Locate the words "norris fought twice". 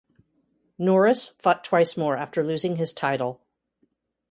0.79-1.95